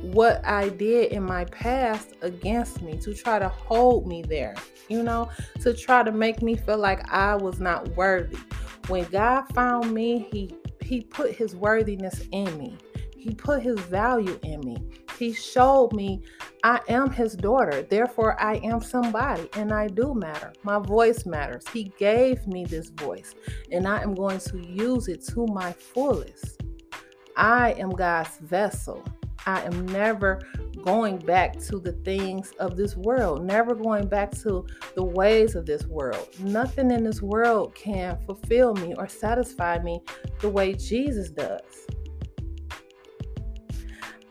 what 0.00 0.44
I 0.44 0.68
did 0.70 1.12
in 1.12 1.22
my 1.22 1.44
past 1.46 2.14
against 2.22 2.82
me, 2.82 2.98
to 2.98 3.14
try 3.14 3.38
to 3.38 3.48
hold 3.48 4.06
me 4.06 4.22
there, 4.22 4.54
you 4.88 5.02
know, 5.02 5.30
to 5.60 5.74
try 5.74 6.02
to 6.02 6.12
make 6.12 6.42
me 6.42 6.56
feel 6.56 6.78
like 6.78 7.08
I 7.12 7.36
was 7.36 7.60
not 7.60 7.88
worthy. 7.96 8.38
When 8.88 9.04
God 9.06 9.42
found 9.54 9.92
me, 9.92 10.26
he 10.30 10.54
he 10.80 11.00
put 11.00 11.32
his 11.32 11.54
worthiness 11.54 12.22
in 12.32 12.56
me. 12.58 12.76
He 13.16 13.34
put 13.34 13.62
his 13.62 13.78
value 13.78 14.38
in 14.42 14.60
me. 14.60 14.76
He 15.22 15.32
showed 15.32 15.92
me 15.92 16.20
I 16.64 16.80
am 16.88 17.08
his 17.08 17.36
daughter. 17.36 17.82
Therefore, 17.82 18.36
I 18.42 18.56
am 18.64 18.82
somebody 18.82 19.48
and 19.54 19.70
I 19.70 19.86
do 19.86 20.14
matter. 20.14 20.52
My 20.64 20.80
voice 20.80 21.26
matters. 21.26 21.64
He 21.72 21.92
gave 21.96 22.44
me 22.48 22.64
this 22.64 22.90
voice 22.90 23.36
and 23.70 23.86
I 23.86 24.02
am 24.02 24.16
going 24.16 24.40
to 24.40 24.58
use 24.58 25.06
it 25.06 25.24
to 25.28 25.46
my 25.46 25.70
fullest. 25.70 26.60
I 27.36 27.74
am 27.74 27.90
God's 27.90 28.36
vessel. 28.38 29.04
I 29.46 29.62
am 29.62 29.86
never 29.86 30.40
going 30.82 31.18
back 31.18 31.56
to 31.66 31.78
the 31.78 31.92
things 32.04 32.50
of 32.58 32.76
this 32.76 32.96
world, 32.96 33.44
never 33.44 33.76
going 33.76 34.08
back 34.08 34.32
to 34.42 34.66
the 34.96 35.04
ways 35.04 35.54
of 35.54 35.66
this 35.66 35.86
world. 35.86 36.30
Nothing 36.40 36.90
in 36.90 37.04
this 37.04 37.22
world 37.22 37.76
can 37.76 38.18
fulfill 38.26 38.74
me 38.74 38.92
or 38.98 39.06
satisfy 39.06 39.78
me 39.78 40.00
the 40.40 40.48
way 40.48 40.74
Jesus 40.74 41.30
does. 41.30 41.86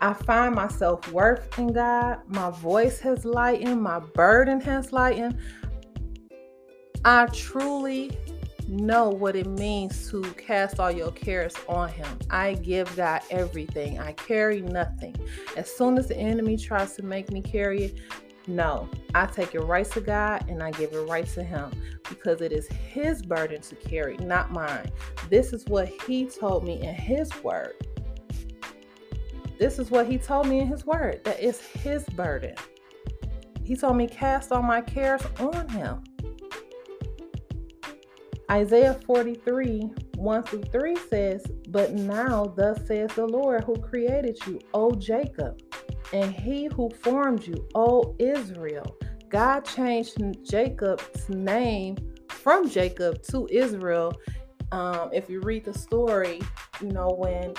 I 0.01 0.13
find 0.13 0.55
myself 0.55 1.11
worth 1.11 1.59
in 1.59 1.73
God. 1.73 2.21
My 2.27 2.49
voice 2.49 2.99
has 3.01 3.23
lightened, 3.23 3.83
my 3.83 3.99
burden 3.99 4.59
has 4.61 4.91
lightened. 4.91 5.37
I 7.05 7.27
truly 7.27 8.17
know 8.67 9.09
what 9.09 9.35
it 9.35 9.45
means 9.45 10.09
to 10.09 10.21
cast 10.33 10.79
all 10.79 10.91
your 10.91 11.11
cares 11.11 11.53
on 11.69 11.89
Him. 11.89 12.17
I 12.31 12.55
give 12.55 12.95
God 12.95 13.21
everything, 13.29 13.99
I 13.99 14.13
carry 14.13 14.61
nothing. 14.61 15.15
As 15.55 15.71
soon 15.71 15.99
as 15.99 16.07
the 16.07 16.17
enemy 16.17 16.57
tries 16.57 16.95
to 16.95 17.03
make 17.03 17.31
me 17.31 17.41
carry 17.41 17.83
it, 17.83 17.99
no, 18.47 18.89
I 19.13 19.27
take 19.27 19.53
it 19.53 19.59
right 19.59 19.89
to 19.91 20.01
God 20.01 20.49
and 20.49 20.63
I 20.63 20.71
give 20.71 20.93
it 20.93 21.01
right 21.01 21.27
to 21.27 21.43
Him 21.43 21.69
because 22.09 22.41
it 22.41 22.51
is 22.51 22.67
His 22.67 23.21
burden 23.21 23.61
to 23.61 23.75
carry, 23.75 24.17
not 24.17 24.51
mine. 24.51 24.89
This 25.29 25.53
is 25.53 25.63
what 25.65 25.89
He 26.07 26.25
told 26.25 26.63
me 26.63 26.81
in 26.81 26.95
His 26.95 27.31
word. 27.43 27.75
This 29.61 29.77
is 29.77 29.91
what 29.91 30.07
He 30.07 30.17
told 30.17 30.47
me 30.47 30.59
in 30.59 30.67
His 30.67 30.87
word 30.87 31.23
that 31.23 31.37
it's 31.39 31.63
His 31.63 32.03
burden. 32.05 32.55
He 33.63 33.75
told 33.75 33.95
me, 33.95 34.07
cast 34.07 34.51
all 34.51 34.63
my 34.63 34.81
cares 34.81 35.21
on 35.39 35.69
Him. 35.69 36.03
Isaiah 38.49 38.99
43 39.05 39.91
1 40.15 40.43
through 40.43 40.63
3 40.63 40.95
says, 41.07 41.45
But 41.69 41.93
now, 41.93 42.45
thus 42.57 42.87
says 42.87 43.11
the 43.13 43.27
Lord 43.27 43.63
who 43.63 43.75
created 43.75 44.39
you, 44.47 44.59
O 44.73 44.93
Jacob, 44.93 45.61
and 46.11 46.33
he 46.33 46.65
who 46.65 46.89
formed 46.89 47.45
you, 47.45 47.63
O 47.75 48.15
Israel. 48.17 48.97
God 49.29 49.59
changed 49.61 50.17
Jacob's 50.43 51.29
name 51.29 51.97
from 52.29 52.67
Jacob 52.67 53.21
to 53.29 53.47
Israel. 53.51 54.11
Um, 54.71 55.11
if 55.13 55.29
you 55.29 55.39
read 55.41 55.65
the 55.65 55.73
story, 55.73 56.41
you 56.81 56.89
know, 56.89 57.09
when 57.15 57.53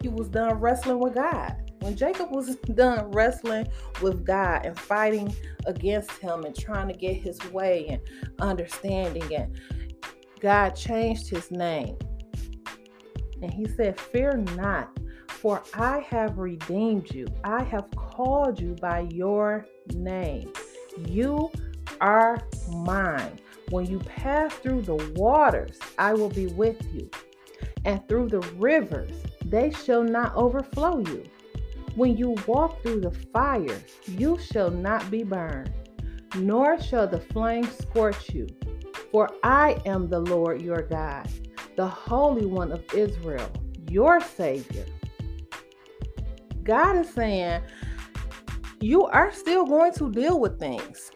he 0.00 0.08
was 0.08 0.28
done 0.28 0.54
wrestling 0.54 0.98
with 0.98 1.14
God. 1.14 1.54
When 1.80 1.96
Jacob 1.96 2.30
was 2.30 2.56
done 2.74 3.10
wrestling 3.10 3.68
with 4.02 4.24
God 4.24 4.66
and 4.66 4.78
fighting 4.78 5.34
against 5.66 6.10
him 6.12 6.44
and 6.44 6.58
trying 6.58 6.88
to 6.88 6.94
get 6.94 7.16
his 7.16 7.38
way 7.50 7.86
and 7.88 8.00
understanding 8.40 9.30
it, 9.30 9.48
God 10.40 10.70
changed 10.70 11.28
his 11.28 11.50
name. 11.50 11.96
And 13.42 13.52
he 13.52 13.66
said, 13.68 14.00
Fear 14.00 14.44
not, 14.56 14.98
for 15.28 15.62
I 15.74 16.00
have 16.00 16.38
redeemed 16.38 17.14
you. 17.14 17.26
I 17.44 17.62
have 17.64 17.90
called 17.96 18.60
you 18.60 18.74
by 18.80 19.08
your 19.12 19.66
name. 19.94 20.52
You 20.98 21.50
are 22.00 22.42
mine. 22.70 23.38
When 23.70 23.86
you 23.86 23.98
pass 23.98 24.54
through 24.54 24.82
the 24.82 24.96
waters, 25.16 25.78
I 25.98 26.14
will 26.14 26.30
be 26.30 26.46
with 26.46 26.82
you. 26.94 27.10
And 27.84 28.06
through 28.08 28.28
the 28.28 28.40
rivers, 28.56 29.14
they 29.50 29.70
shall 29.70 30.02
not 30.02 30.34
overflow 30.34 30.98
you. 30.98 31.24
When 31.94 32.16
you 32.16 32.36
walk 32.46 32.82
through 32.82 33.00
the 33.00 33.10
fire, 33.32 33.80
you 34.06 34.38
shall 34.38 34.70
not 34.70 35.10
be 35.10 35.22
burned, 35.22 35.72
nor 36.36 36.80
shall 36.80 37.06
the 37.06 37.20
flame 37.20 37.64
scorch 37.64 38.34
you. 38.34 38.46
For 39.10 39.30
I 39.42 39.80
am 39.86 40.08
the 40.08 40.20
Lord 40.20 40.60
your 40.60 40.82
God, 40.82 41.28
the 41.76 41.86
Holy 41.86 42.44
One 42.44 42.72
of 42.72 42.84
Israel, 42.92 43.50
your 43.88 44.20
Savior. 44.20 44.84
God 46.62 46.96
is 46.96 47.08
saying, 47.08 47.62
you 48.80 49.04
are 49.04 49.32
still 49.32 49.64
going 49.64 49.94
to 49.94 50.10
deal 50.10 50.38
with 50.38 50.58
things 50.58 51.10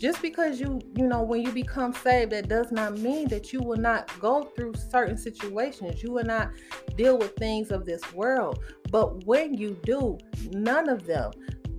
just 0.00 0.22
because 0.22 0.58
you 0.58 0.80
you 0.96 1.06
know 1.06 1.22
when 1.22 1.42
you 1.42 1.52
become 1.52 1.92
saved 1.92 2.32
that 2.32 2.48
does 2.48 2.72
not 2.72 2.98
mean 2.98 3.28
that 3.28 3.52
you 3.52 3.60
will 3.60 3.76
not 3.76 4.10
go 4.18 4.44
through 4.56 4.72
certain 4.74 5.16
situations. 5.16 6.02
You 6.02 6.12
will 6.12 6.24
not 6.24 6.50
deal 6.96 7.18
with 7.18 7.36
things 7.36 7.70
of 7.70 7.84
this 7.84 8.00
world. 8.14 8.60
But 8.90 9.26
when 9.26 9.54
you 9.54 9.78
do 9.84 10.18
none 10.50 10.88
of 10.88 11.06
them 11.06 11.30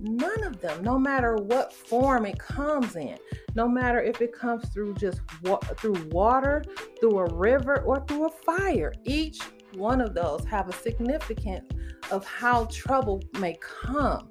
none 0.04 0.42
of 0.42 0.60
them 0.60 0.82
no 0.82 0.98
matter 0.98 1.36
what 1.36 1.72
form 1.72 2.26
it 2.26 2.36
comes 2.36 2.96
in 2.96 3.16
no 3.54 3.68
matter 3.68 4.02
if 4.02 4.20
it 4.20 4.32
comes 4.32 4.68
through 4.70 4.92
just 4.94 5.20
wa- 5.44 5.60
through 5.76 5.94
water 6.10 6.64
through 6.98 7.20
a 7.20 7.34
river 7.34 7.82
or 7.82 8.04
through 8.06 8.26
a 8.26 8.30
fire 8.44 8.92
each 9.04 9.38
one 9.76 10.00
of 10.00 10.12
those 10.12 10.44
have 10.44 10.68
a 10.68 10.72
significance 10.72 11.64
of 12.10 12.24
how 12.26 12.66
trouble 12.66 13.22
may 13.38 13.56
come. 13.60 14.28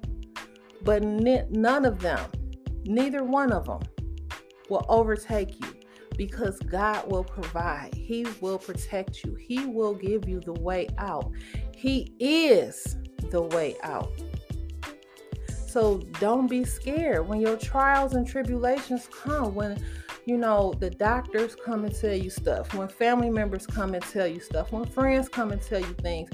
But 0.82 1.02
n- 1.02 1.46
none 1.50 1.84
of 1.84 2.00
them 2.00 2.30
Neither 2.84 3.24
one 3.24 3.52
of 3.52 3.66
them 3.66 3.80
will 4.68 4.84
overtake 4.88 5.60
you 5.60 5.74
because 6.16 6.58
God 6.60 7.10
will 7.10 7.24
provide. 7.24 7.94
He 7.94 8.26
will 8.40 8.58
protect 8.58 9.24
you. 9.24 9.34
He 9.34 9.66
will 9.66 9.94
give 9.94 10.28
you 10.28 10.40
the 10.40 10.52
way 10.52 10.88
out. 10.98 11.30
He 11.76 12.14
is 12.18 12.96
the 13.30 13.42
way 13.42 13.76
out. 13.82 14.12
So 15.66 15.98
don't 16.20 16.48
be 16.48 16.64
scared 16.64 17.26
when 17.26 17.40
your 17.40 17.56
trials 17.56 18.12
and 18.12 18.26
tribulations 18.26 19.08
come, 19.10 19.54
when 19.54 19.82
you 20.26 20.36
know 20.36 20.74
the 20.78 20.90
doctors 20.90 21.56
come 21.56 21.84
and 21.84 21.94
tell 21.94 22.14
you 22.14 22.28
stuff, 22.28 22.74
when 22.74 22.88
family 22.88 23.30
members 23.30 23.66
come 23.66 23.94
and 23.94 24.02
tell 24.02 24.26
you 24.26 24.38
stuff, 24.38 24.70
when 24.70 24.84
friends 24.84 25.28
come 25.30 25.50
and 25.50 25.62
tell 25.62 25.80
you 25.80 25.94
things, 25.94 26.28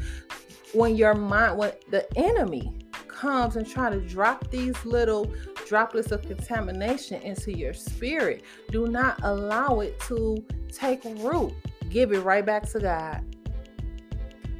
when 0.74 0.96
your 0.96 1.14
mind, 1.14 1.56
when 1.56 1.72
the 1.90 2.06
enemy 2.18 2.76
comes 3.06 3.56
and 3.56 3.66
try 3.66 3.90
to 3.90 4.00
drop 4.00 4.50
these 4.50 4.84
little 4.84 5.32
droplets 5.68 6.10
of 6.10 6.22
contamination 6.22 7.20
into 7.22 7.56
your 7.56 7.74
spirit, 7.74 8.42
do 8.70 8.86
not 8.86 9.20
allow 9.22 9.80
it 9.80 9.98
to 10.00 10.44
take 10.72 11.04
root. 11.04 11.52
Give 11.90 12.12
it 12.12 12.20
right 12.20 12.44
back 12.44 12.68
to 12.70 12.80
God. 12.80 13.24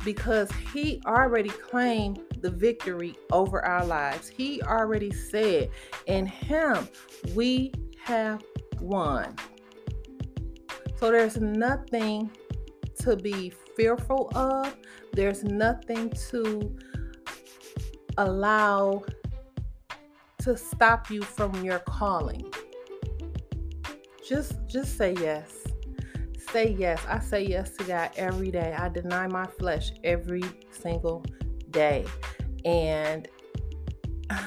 Because 0.04 0.50
He 0.72 1.00
already 1.06 1.48
claimed 1.50 2.20
the 2.40 2.50
victory 2.50 3.16
over 3.32 3.64
our 3.64 3.84
lives. 3.84 4.28
He 4.28 4.62
already 4.62 5.10
said, 5.12 5.70
in 6.06 6.26
Him 6.26 6.88
we 7.34 7.72
have 8.04 8.42
won. 8.80 9.34
So 10.96 11.10
there's 11.10 11.36
nothing 11.36 12.30
to 13.00 13.16
be 13.16 13.52
fearful 13.76 14.30
of, 14.34 14.76
there's 15.12 15.44
nothing 15.44 16.10
to 16.30 16.76
allow 18.16 19.04
to 20.48 20.56
stop 20.56 21.10
you 21.10 21.20
from 21.20 21.62
your 21.62 21.80
calling. 21.80 22.50
Just 24.26 24.54
just 24.66 24.96
say 24.96 25.14
yes. 25.20 25.52
Say 26.50 26.74
yes. 26.78 27.02
I 27.06 27.18
say 27.18 27.44
yes 27.44 27.76
to 27.76 27.84
God 27.84 28.12
every 28.16 28.50
day. 28.50 28.74
I 28.76 28.88
deny 28.88 29.26
my 29.26 29.44
flesh 29.44 29.92
every 30.04 30.44
single 30.70 31.22
day. 31.70 32.06
And 32.64 33.28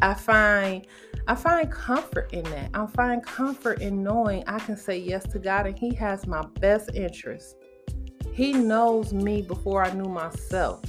I 0.00 0.14
find 0.14 0.86
I 1.28 1.34
find 1.34 1.70
comfort 1.70 2.32
in 2.32 2.44
that. 2.44 2.70
I 2.72 2.86
find 2.86 3.22
comfort 3.22 3.82
in 3.82 4.02
knowing 4.02 4.44
I 4.46 4.58
can 4.60 4.78
say 4.78 4.96
yes 4.96 5.24
to 5.24 5.38
God 5.38 5.66
and 5.66 5.78
He 5.78 5.94
has 5.96 6.26
my 6.26 6.40
best 6.58 6.88
interest. 6.94 7.56
He 8.32 8.54
knows 8.54 9.12
me 9.12 9.42
before 9.42 9.84
I 9.84 9.92
knew 9.92 10.08
myself. 10.08 10.80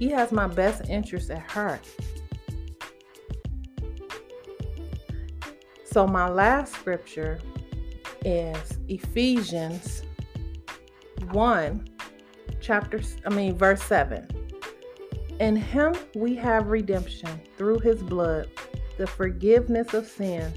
He 0.00 0.08
has 0.08 0.32
my 0.32 0.48
best 0.48 0.88
interest 0.88 1.30
at 1.30 1.48
heart. 1.48 1.80
So, 5.94 6.08
my 6.08 6.28
last 6.28 6.74
scripture 6.74 7.38
is 8.24 8.80
Ephesians 8.88 10.02
1, 11.30 11.88
chapter, 12.60 13.00
I 13.24 13.30
mean, 13.30 13.56
verse 13.56 13.80
7. 13.84 14.26
In 15.38 15.54
him 15.54 15.94
we 16.16 16.34
have 16.34 16.66
redemption 16.66 17.40
through 17.56 17.78
his 17.78 18.02
blood, 18.02 18.48
the 18.98 19.06
forgiveness 19.06 19.94
of 19.94 20.08
sins, 20.08 20.56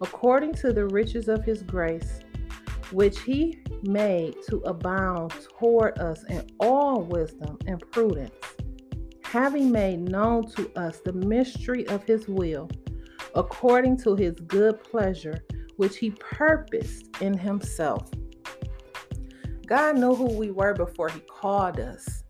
according 0.00 0.54
to 0.54 0.72
the 0.72 0.86
riches 0.86 1.26
of 1.26 1.42
his 1.42 1.64
grace, 1.64 2.20
which 2.92 3.18
he 3.22 3.58
made 3.82 4.36
to 4.48 4.58
abound 4.58 5.32
toward 5.58 5.98
us 5.98 6.22
in 6.28 6.46
all 6.60 7.02
wisdom 7.02 7.58
and 7.66 7.82
prudence, 7.90 8.36
having 9.24 9.72
made 9.72 9.98
known 9.98 10.48
to 10.52 10.70
us 10.76 11.00
the 11.00 11.14
mystery 11.14 11.84
of 11.88 12.04
his 12.04 12.28
will 12.28 12.70
according 13.34 13.96
to 13.98 14.14
his 14.14 14.34
good 14.46 14.82
pleasure, 14.82 15.44
which 15.76 15.96
he 15.98 16.10
purposed 16.10 17.20
in 17.20 17.36
himself. 17.36 18.10
God 19.66 19.98
knew 19.98 20.14
who 20.14 20.32
we 20.32 20.50
were 20.50 20.74
before 20.74 21.08
he 21.10 21.20
called 21.20 21.78
us. 21.78 22.24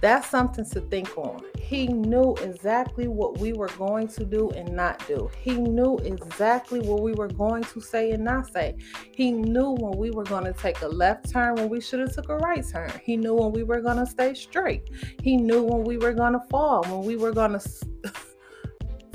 That's 0.00 0.28
something 0.28 0.64
to 0.70 0.80
think 0.80 1.16
on. 1.18 1.42
He 1.58 1.86
knew 1.86 2.34
exactly 2.42 3.06
what 3.06 3.38
we 3.38 3.52
were 3.52 3.68
going 3.78 4.08
to 4.08 4.24
do 4.24 4.50
and 4.50 4.74
not 4.74 5.06
do. 5.06 5.30
He 5.38 5.52
knew 5.52 5.98
exactly 5.98 6.80
what 6.80 7.02
we 7.02 7.12
were 7.12 7.28
going 7.28 7.62
to 7.64 7.80
say 7.80 8.10
and 8.10 8.24
not 8.24 8.50
say. 8.52 8.76
He 9.14 9.30
knew 9.30 9.76
when 9.78 9.96
we 9.96 10.10
were 10.10 10.24
going 10.24 10.44
to 10.44 10.54
take 10.54 10.80
a 10.80 10.88
left 10.88 11.30
turn 11.30 11.54
when 11.54 11.68
we 11.68 11.80
should 11.80 12.00
have 12.00 12.14
took 12.14 12.30
a 12.30 12.36
right 12.38 12.64
turn. 12.66 12.90
He 13.04 13.16
knew 13.16 13.34
when 13.34 13.52
we 13.52 13.62
were 13.62 13.80
going 13.80 13.98
to 13.98 14.06
stay 14.06 14.34
straight. 14.34 14.90
He 15.22 15.36
knew 15.36 15.62
when 15.62 15.84
we 15.84 15.98
were 15.98 16.14
going 16.14 16.32
to 16.32 16.42
fall, 16.50 16.82
when 16.84 17.04
we 17.04 17.16
were 17.16 17.32
going 17.32 17.52
to 17.60 17.60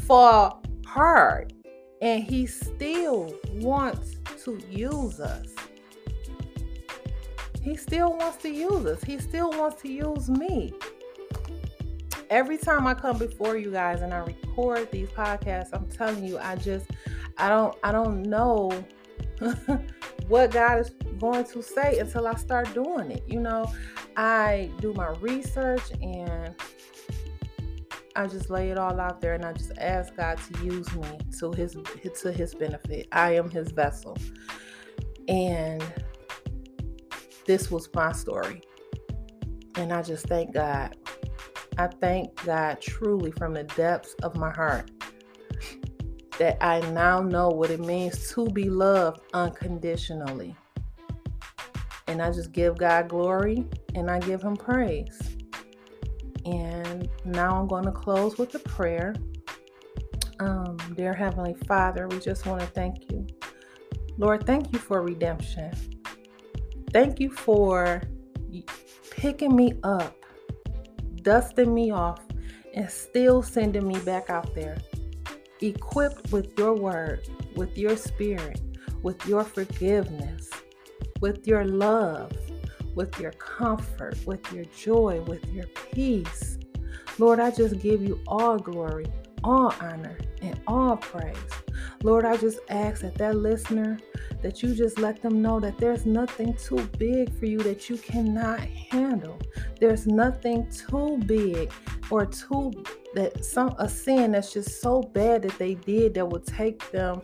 fall 0.06 0.64
hard. 0.86 1.54
And 2.02 2.24
he 2.24 2.46
still 2.46 3.34
wants 3.54 4.18
to 4.44 4.62
use 4.70 5.20
us. 5.20 5.48
He 7.62 7.76
still 7.76 8.14
wants 8.14 8.38
to 8.44 8.50
use 8.50 8.86
us. 8.86 9.04
He 9.04 9.18
still 9.18 9.50
wants 9.52 9.82
to 9.82 9.92
use 9.92 10.30
me. 10.30 10.74
Every 12.30 12.58
time 12.58 12.86
I 12.86 12.94
come 12.94 13.18
before 13.18 13.58
you 13.58 13.72
guys 13.72 14.02
and 14.02 14.14
I 14.14 14.20
record 14.20 14.92
these 14.92 15.10
podcasts, 15.10 15.70
I'm 15.74 15.88
telling 15.88 16.26
you, 16.26 16.38
I 16.38 16.56
just 16.56 16.88
I 17.38 17.50
don't 17.50 17.76
I 17.84 17.92
don't 17.92 18.24
know 18.24 18.72
what 20.28 20.52
God 20.52 20.80
is 20.80 20.92
going 21.20 21.46
to 21.46 21.62
say 21.62 22.00
until 22.00 22.28
I 22.28 22.36
start 22.36 22.74
doing 22.74 23.12
it. 23.12 23.24
You 23.28 23.40
know, 23.40 23.72
I 24.16 24.70
do 24.80 24.94
my 24.94 25.10
research 25.20 25.92
and 26.02 26.54
I 28.16 28.28
just 28.28 28.50
lay 28.50 28.70
it 28.70 28.78
all 28.78 29.00
out 29.00 29.20
there 29.20 29.34
and 29.34 29.44
I 29.44 29.54
just 29.54 29.78
ask 29.78 30.16
God 30.16 30.38
to 30.38 30.66
use 30.66 30.94
me 30.96 31.20
to 31.40 31.52
his 31.52 31.76
to 32.22 32.32
his 32.32 32.56
benefit. 32.56 33.08
I 33.12 33.36
am 33.36 33.50
his 33.50 33.72
vessel. 33.72 34.18
And 35.28 35.84
this 37.46 37.70
was 37.70 37.90
my 37.94 38.12
story. 38.12 38.62
And 39.76 39.92
I 39.92 40.02
just 40.02 40.28
thank 40.28 40.54
God. 40.54 40.96
I 41.78 41.88
thank 41.88 42.44
God 42.46 42.80
truly 42.80 43.32
from 43.32 43.54
the 43.54 43.64
depths 43.64 44.16
of 44.24 44.38
my 44.38 44.50
heart 44.52 44.90
that 46.40 46.58
I 46.64 46.80
now 46.92 47.22
know 47.22 47.50
what 47.50 47.70
it 47.70 47.80
means 47.80 48.32
to 48.32 48.48
be 48.48 48.70
loved 48.70 49.22
unconditionally. 49.34 50.56
And 52.08 52.22
I 52.22 52.32
just 52.32 52.52
give 52.52 52.78
God 52.78 53.10
glory 53.10 53.66
and 53.94 54.10
I 54.10 54.20
give 54.20 54.42
him 54.42 54.56
praise. 54.56 55.35
And 56.46 57.10
now 57.26 57.60
I'm 57.60 57.68
going 57.68 57.86
to 57.86 57.92
close 57.92 58.38
with 58.38 58.54
a 58.56 58.60
prayer. 58.60 59.16
Um, 60.40 60.78
dear 60.96 61.14
Heavenly 61.14 61.56
Father, 61.68 62.08
we 62.08 62.20
just 62.20 62.46
want 62.46 62.62
to 62.62 62.68
thank 62.68 63.12
you. 63.12 63.26
Lord, 64.18 64.46
thank 64.46 64.72
you 64.72 64.80
for 64.80 65.02
redemption. 65.02 65.72
Thank 66.92 67.20
you 67.20 67.30
for 67.30 68.02
picking 69.12 69.56
me 69.56 69.74
up 69.84 70.16
dusting 71.26 71.74
me 71.74 71.90
off 71.92 72.22
and 72.76 72.90
still 72.90 73.42
sending 73.42 73.86
me 73.86 74.00
back 74.02 74.30
out 74.30 74.54
there, 74.54 74.78
equipped 75.62 76.32
with 76.32 76.58
your 76.58 76.74
word, 76.76 77.28
with 77.56 77.76
your 77.78 77.98
spirit, 77.98 78.62
with 79.02 79.26
your 79.26 79.44
forgiveness, 79.44 80.50
with 81.20 81.48
your 81.48 81.66
love, 81.66 82.32
with 82.96 83.20
your 83.20 83.32
comfort, 83.34 84.18
with 84.26 84.52
your 84.52 84.66
joy, 84.66 85.22
with 85.22 85.46
your 85.52 85.68
peace. 85.92 86.58
Lord, 87.18 87.40
I 87.40 87.52
just 87.52 87.80
give 87.80 88.02
you 88.02 88.20
all 88.28 88.58
glory, 88.58 89.06
all 89.44 89.74
honor, 89.80 90.18
and 90.42 90.60
all 90.68 90.98
praise. 90.98 91.38
Lord, 92.04 92.26
I 92.26 92.38
just 92.38 92.60
ask 92.70 93.02
that 93.02 93.16
that 93.16 93.36
listener 93.36 94.00
that 94.42 94.62
you 94.62 94.76
just 94.76 95.00
let 95.00 95.22
them 95.22 95.42
know 95.42 95.60
that 95.60 95.78
there's 95.78 96.06
nothing 96.06 96.54
too 96.56 96.88
big 96.98 97.38
for 97.40 97.46
you 97.46 97.60
that 97.60 97.90
you 97.90 97.98
cannot 97.98 98.60
handle. 98.60 99.40
There's 99.80 100.08
nothing 100.08 100.70
too 100.70 101.18
big 101.26 101.72
or 102.10 102.26
too 102.26 102.72
that 103.16 103.44
some 103.44 103.74
a 103.80 103.90
sin 103.90 104.34
that's 104.34 104.54
just 104.54 104.82
so 104.82 105.02
bad 105.02 105.42
that 105.44 105.58
they 105.58 105.76
did 105.76 106.14
that 106.16 106.28
will 106.28 106.42
take 106.42 106.92
them 106.92 107.22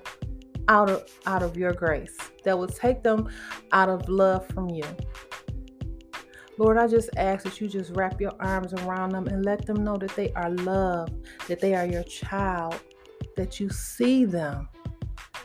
out 0.68 0.90
of 0.90 1.04
out 1.26 1.44
of 1.44 1.58
your 1.58 1.74
grace. 1.74 2.18
That 2.44 2.58
will 2.58 2.68
take 2.68 3.04
them 3.04 3.30
out 3.72 3.90
of 3.90 4.08
love 4.10 4.48
from 4.48 4.70
you. 4.70 4.86
Lord, 6.62 6.78
I 6.78 6.86
just 6.86 7.10
ask 7.18 7.44
that 7.46 7.60
you 7.60 7.68
just 7.68 7.96
wrap 7.96 8.22
your 8.22 8.34
arms 8.40 8.72
around 8.72 9.14
them 9.14 9.26
and 9.26 9.44
let 9.44 9.66
them 9.66 9.84
know 9.84 9.98
that 9.98 10.16
they 10.16 10.32
are 10.34 10.52
loved, 10.52 11.12
that 11.48 11.60
they 11.60 11.74
are 11.74 11.88
your 11.88 12.04
child, 12.04 12.80
that 13.36 13.60
you 13.60 13.68
see 13.72 14.26
them, 14.26 14.70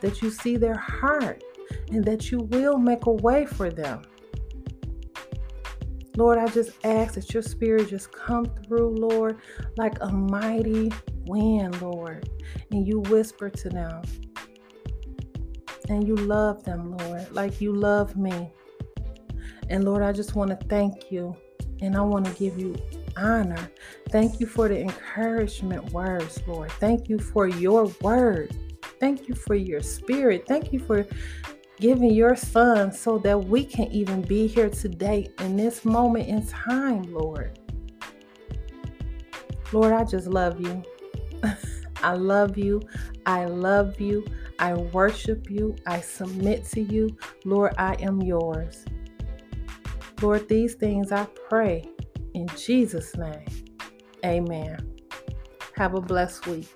that 0.02 0.20
you 0.20 0.28
see 0.28 0.58
their 0.58 0.76
heart, 0.76 1.42
and 1.90 2.04
that 2.04 2.30
you 2.30 2.40
will 2.40 2.76
make 2.76 3.06
a 3.06 3.12
way 3.12 3.46
for 3.46 3.70
them. 3.70 4.02
Lord, 6.18 6.36
I 6.36 6.48
just 6.48 6.72
ask 6.84 7.14
that 7.14 7.32
your 7.32 7.42
spirit 7.42 7.88
just 7.88 8.12
come 8.12 8.44
through, 8.44 8.96
Lord, 8.96 9.38
like 9.78 9.96
a 10.02 10.12
mighty 10.12 10.92
wind, 11.24 11.80
Lord, 11.80 12.28
and 12.72 12.86
you 12.86 13.00
whisper 13.00 13.48
to 13.48 13.70
them. 13.70 14.02
And 15.88 16.06
you 16.06 16.14
love 16.14 16.62
them, 16.64 16.94
Lord, 16.94 17.32
like 17.32 17.58
you 17.62 17.72
love 17.72 18.18
me. 18.18 18.52
And 19.68 19.84
Lord, 19.84 20.02
I 20.02 20.12
just 20.12 20.34
want 20.34 20.50
to 20.50 20.66
thank 20.68 21.10
you 21.10 21.36
and 21.80 21.96
I 21.96 22.00
want 22.00 22.26
to 22.26 22.32
give 22.32 22.58
you 22.58 22.76
honor. 23.16 23.70
Thank 24.10 24.40
you 24.40 24.46
for 24.46 24.68
the 24.68 24.80
encouragement 24.80 25.90
words, 25.92 26.42
Lord. 26.46 26.70
Thank 26.72 27.08
you 27.08 27.18
for 27.18 27.46
your 27.46 27.86
word. 28.00 28.56
Thank 29.00 29.28
you 29.28 29.34
for 29.34 29.54
your 29.54 29.80
spirit. 29.82 30.46
Thank 30.46 30.72
you 30.72 30.78
for 30.78 31.06
giving 31.78 32.12
your 32.12 32.36
son 32.36 32.92
so 32.92 33.18
that 33.18 33.38
we 33.38 33.64
can 33.64 33.86
even 33.92 34.22
be 34.22 34.46
here 34.46 34.70
today 34.70 35.28
in 35.40 35.56
this 35.56 35.84
moment 35.84 36.28
in 36.28 36.46
time, 36.46 37.02
Lord. 37.12 37.58
Lord, 39.72 39.92
I 39.92 40.04
just 40.04 40.28
love 40.28 40.60
you. 40.60 40.82
I 42.02 42.14
love 42.14 42.56
you. 42.56 42.80
I 43.26 43.46
love 43.46 44.00
you. 44.00 44.24
I 44.58 44.74
worship 44.74 45.50
you. 45.50 45.76
I 45.86 46.00
submit 46.00 46.64
to 46.70 46.80
you. 46.80 47.16
Lord, 47.44 47.74
I 47.76 47.94
am 48.00 48.22
yours. 48.22 48.84
Lord, 50.22 50.48
these 50.48 50.74
things 50.74 51.12
I 51.12 51.26
pray 51.48 51.84
in 52.34 52.48
Jesus' 52.56 53.16
name. 53.16 53.44
Amen. 54.24 54.78
Have 55.76 55.94
a 55.94 56.00
blessed 56.00 56.46
week. 56.46 56.68